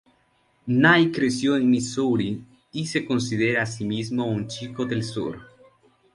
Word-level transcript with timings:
Knight 0.65 1.13
creció 1.15 1.55
en 1.57 1.69
Missouri 1.69 2.43
y 2.71 2.87
se 2.87 3.05
considera 3.05 3.61
a 3.61 3.65
sí 3.67 3.85
mismo 3.85 4.25
un 4.25 4.47
"Chico 4.47 4.83
del 4.83 5.03
Sur". 5.03 5.39